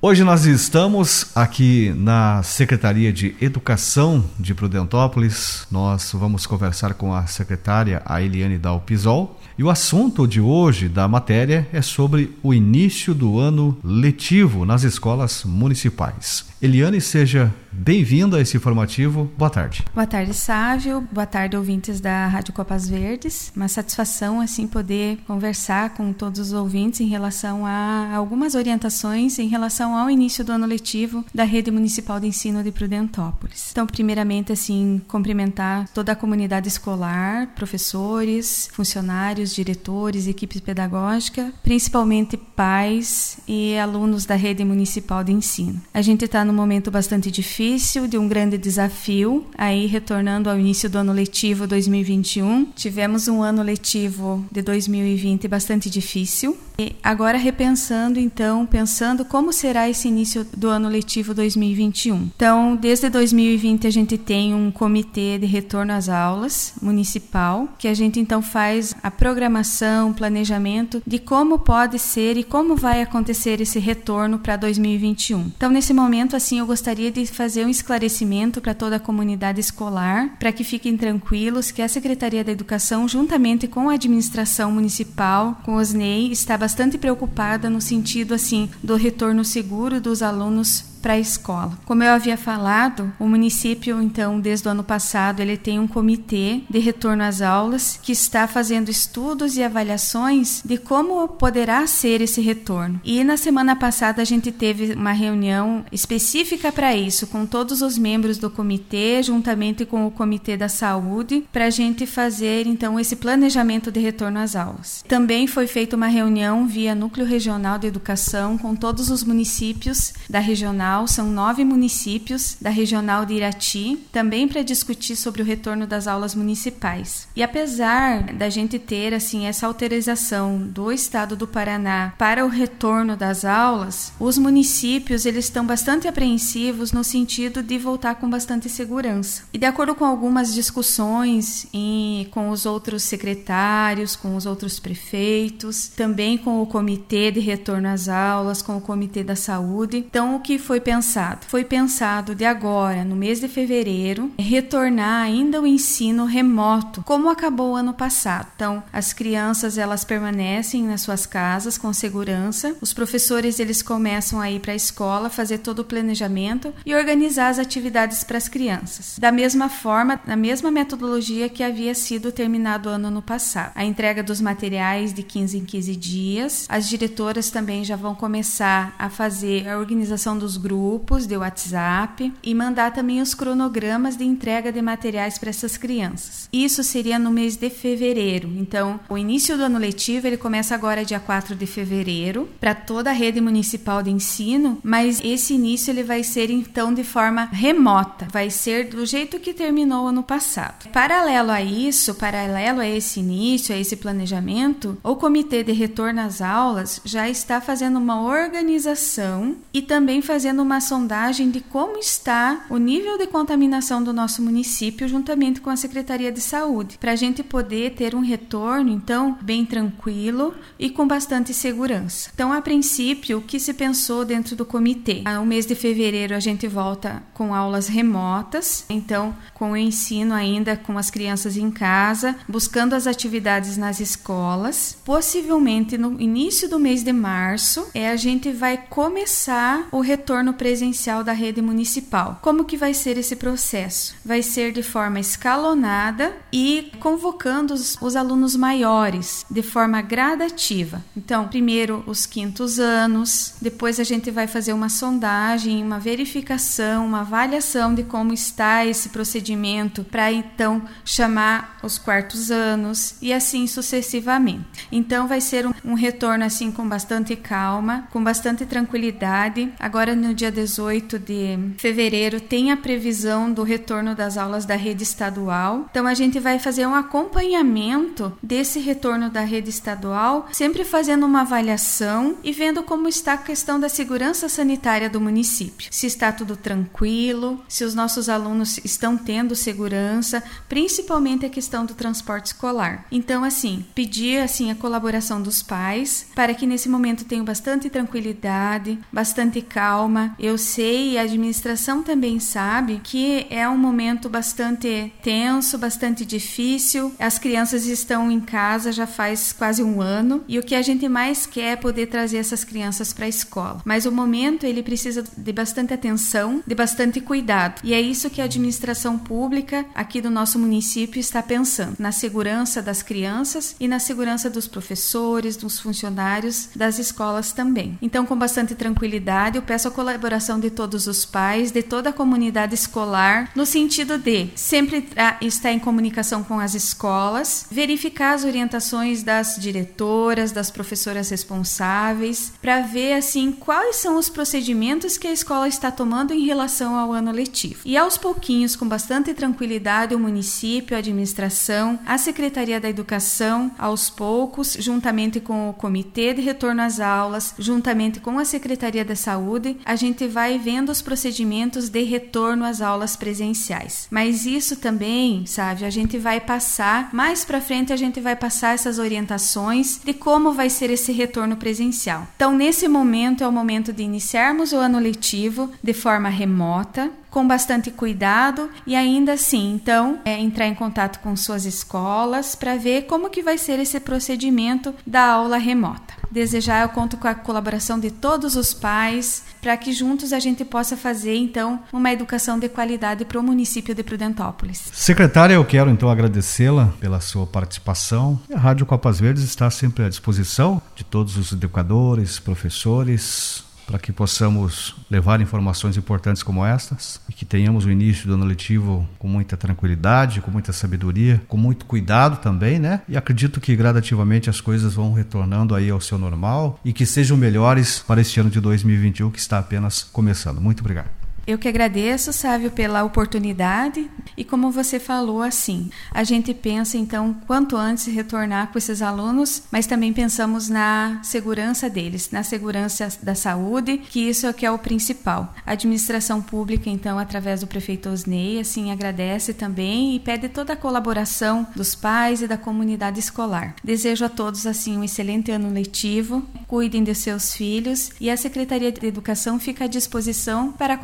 [0.00, 5.66] Hoje nós estamos aqui na Secretaria de Educação de Prudentópolis.
[5.72, 9.36] Nós vamos conversar com a secretária, a Eliane Dalpisol.
[9.58, 14.84] E o assunto de hoje da matéria é sobre o início do ano letivo nas
[14.84, 16.46] escolas municipais.
[16.62, 19.30] Eliane, seja bem-vinda a esse informativo.
[19.38, 19.84] Boa tarde.
[19.94, 21.06] Boa tarde, Sávio.
[21.12, 23.52] Boa tarde, ouvintes da Rádio Copas Verdes.
[23.54, 29.48] Uma satisfação, assim, poder conversar com todos os ouvintes em relação a algumas orientações em
[29.48, 33.68] relação ao início do ano letivo da Rede Municipal de Ensino de Prudentópolis.
[33.70, 43.38] Então, primeiramente, assim, cumprimentar toda a comunidade escolar, professores, funcionários, diretores, equipe pedagógica, principalmente pais
[43.46, 45.80] e alunos da Rede Municipal de Ensino.
[45.94, 47.67] A gente está num momento bastante difícil,
[48.08, 49.44] de um grande desafio.
[49.56, 55.90] Aí, retornando ao início do ano letivo 2021, tivemos um ano letivo de 2020 bastante
[55.90, 56.56] difícil.
[56.80, 62.30] E agora, repensando, então, pensando como será esse início do ano letivo 2021.
[62.36, 67.94] Então, desde 2020, a gente tem um comitê de retorno às aulas municipal, que a
[67.94, 73.80] gente então faz a programação, planejamento de como pode ser e como vai acontecer esse
[73.80, 75.50] retorno para 2021.
[75.56, 80.36] Então, nesse momento, assim, eu gostaria de fazer um esclarecimento para toda a comunidade escolar,
[80.38, 85.74] para que fiquem tranquilos que a Secretaria da Educação, juntamente com a administração municipal, com
[85.74, 91.18] os NEI, está bastante preocupada no sentido assim do retorno seguro dos alunos para a
[91.18, 91.78] escola.
[91.84, 96.60] Como eu havia falado, o município, então, desde o ano passado, ele tem um comitê
[96.68, 102.40] de retorno às aulas que está fazendo estudos e avaliações de como poderá ser esse
[102.40, 103.00] retorno.
[103.04, 107.96] E na semana passada a gente teve uma reunião específica para isso, com todos os
[107.96, 113.16] membros do comitê, juntamente com o comitê da saúde, para a gente fazer então esse
[113.16, 115.04] planejamento de retorno às aulas.
[115.06, 120.40] Também foi feita uma reunião via Núcleo Regional de Educação com todos os municípios da
[120.40, 126.06] regional são nove municípios da regional de Irati, também para discutir sobre o retorno das
[126.06, 127.28] aulas municipais.
[127.34, 133.16] E apesar da gente ter assim essa autorização do estado do Paraná para o retorno
[133.16, 139.42] das aulas, os municípios eles estão bastante apreensivos no sentido de voltar com bastante segurança.
[139.52, 145.88] E de acordo com algumas discussões em, com os outros secretários, com os outros prefeitos,
[145.88, 150.40] também com o comitê de retorno às aulas, com o comitê da saúde, então o
[150.40, 151.46] que foi foi pensado?
[151.48, 157.72] Foi pensado de agora, no mês de fevereiro, retornar ainda o ensino remoto, como acabou
[157.72, 158.46] o ano passado.
[158.54, 162.76] Então, as crianças elas permanecem nas suas casas com segurança.
[162.80, 167.48] Os professores eles começam a ir para a escola, fazer todo o planejamento e organizar
[167.48, 169.16] as atividades para as crianças.
[169.18, 173.72] Da mesma forma, na mesma metodologia que havia sido terminado o ano no passado.
[173.74, 176.66] A entrega dos materiais de 15 em 15 dias.
[176.68, 182.30] As diretoras também já vão começar a fazer a organização dos grupos grupos de WhatsApp
[182.42, 186.46] e mandar também os cronogramas de entrega de materiais para essas crianças.
[186.52, 188.52] Isso seria no mês de fevereiro.
[188.54, 193.08] Então, o início do ano letivo ele começa agora dia 4 de fevereiro para toda
[193.08, 198.28] a rede municipal de ensino, mas esse início ele vai ser então de forma remota,
[198.30, 200.90] vai ser do jeito que terminou ano passado.
[200.92, 206.42] Paralelo a isso, paralelo a esse início, a esse planejamento, o comitê de retorno às
[206.42, 212.64] aulas já está fazendo uma organização e também fazendo fazendo uma sondagem de como está
[212.68, 217.16] o nível de contaminação do nosso município, juntamente com a Secretaria de Saúde, para a
[217.16, 222.30] gente poder ter um retorno, então, bem tranquilo e com bastante segurança.
[222.34, 225.22] Então, a princípio, o que se pensou dentro do comitê?
[225.22, 230.76] No mês de fevereiro, a gente volta com aulas remotas, então, com o ensino ainda
[230.76, 234.96] com as crianças em casa, buscando as atividades nas escolas.
[235.04, 240.52] Possivelmente, no início do mês de março, é a gente vai começar o retorno retorno
[240.54, 242.38] presencial da rede municipal.
[242.42, 244.14] Como que vai ser esse processo?
[244.24, 251.02] Vai ser de forma escalonada e convocando os, os alunos maiores de forma gradativa.
[251.16, 257.20] Então, primeiro os quintos anos, depois a gente vai fazer uma sondagem, uma verificação, uma
[257.20, 264.86] avaliação de como está esse procedimento para então chamar os quartos anos e assim sucessivamente.
[264.90, 269.72] Então vai ser um, um retorno assim com bastante calma, com bastante tranquilidade.
[269.78, 275.02] Agora no dia 18 de fevereiro, tem a previsão do retorno das aulas da rede
[275.02, 275.86] estadual.
[275.90, 281.40] Então, a gente vai fazer um acompanhamento desse retorno da rede estadual, sempre fazendo uma
[281.40, 285.88] avaliação e vendo como está a questão da segurança sanitária do município.
[285.90, 291.94] Se está tudo tranquilo, se os nossos alunos estão tendo segurança, principalmente a questão do
[291.94, 293.06] transporte escolar.
[293.10, 298.98] Então, assim, pedir assim a colaboração dos pais para que nesse momento tenham bastante tranquilidade,
[299.12, 300.27] bastante calma.
[300.38, 307.12] Eu sei e a administração também sabe que é um momento bastante tenso, bastante difícil.
[307.18, 311.08] As crianças estão em casa já faz quase um ano e o que a gente
[311.08, 313.82] mais quer é poder trazer essas crianças para a escola.
[313.84, 317.80] Mas o momento ele precisa de bastante atenção, de bastante cuidado.
[317.84, 322.80] E é isso que a administração pública aqui do nosso município está pensando, na segurança
[322.80, 327.98] das crianças e na segurança dos professores, dos funcionários das escolas também.
[328.00, 332.12] Então, com bastante tranquilidade, eu peço a colaboração de todos os pais, de toda a
[332.12, 335.08] comunidade escolar, no sentido de sempre
[335.40, 342.80] estar em comunicação com as escolas, verificar as orientações das diretoras, das professoras responsáveis, para
[342.80, 347.30] ver assim quais são os procedimentos que a escola está tomando em relação ao ano
[347.30, 347.82] letivo.
[347.84, 354.10] E aos pouquinhos, com bastante tranquilidade, o município, a administração, a Secretaria da Educação, aos
[354.10, 359.76] poucos, juntamente com o Comitê de Retorno às Aulas, juntamente com a Secretaria da Saúde,
[359.84, 364.08] a gente vai vendo os procedimentos de retorno às aulas presenciais.
[364.10, 368.74] Mas isso também, sabe, a gente vai passar, mais para frente a gente vai passar
[368.74, 372.26] essas orientações de como vai ser esse retorno presencial.
[372.36, 377.46] Então, nesse momento é o momento de iniciarmos o ano letivo de forma remota, com
[377.46, 383.02] bastante cuidado e ainda assim, então, é, entrar em contato com suas escolas para ver
[383.02, 386.17] como que vai ser esse procedimento da aula remota.
[386.30, 390.64] Desejar, eu conto com a colaboração de todos os pais para que juntos a gente
[390.64, 394.90] possa fazer então uma educação de qualidade para o município de Prudentópolis.
[394.92, 398.38] Secretária, eu quero então agradecê-la pela sua participação.
[398.54, 404.12] A Rádio Copas Verdes está sempre à disposição de todos os educadores, professores, para que
[404.12, 409.26] possamos levar informações importantes como estas e que tenhamos o início do ano letivo com
[409.26, 413.00] muita tranquilidade, com muita sabedoria, com muito cuidado também, né?
[413.08, 417.34] E acredito que gradativamente as coisas vão retornando aí ao seu normal e que sejam
[417.34, 420.60] melhores para este ano de 2021 que está apenas começando.
[420.60, 421.17] Muito obrigado.
[421.48, 427.34] Eu que agradeço, Sávio, pela oportunidade e como você falou, assim, a gente pensa então
[427.46, 433.34] quanto antes retornar com esses alunos, mas também pensamos na segurança deles, na segurança da
[433.34, 435.54] saúde, que isso é que é o principal.
[435.64, 440.76] A administração pública, então, através do prefeito Osnei, assim, agradece também e pede toda a
[440.76, 443.74] colaboração dos pais e da comunidade escolar.
[443.82, 448.92] Desejo a todos, assim, um excelente ano letivo, cuidem de seus filhos e a Secretaria
[448.92, 450.98] de Educação fica à disposição para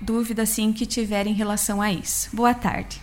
[0.00, 2.28] dúvida assim que tiver em relação a isso.
[2.32, 3.00] Boa tarde.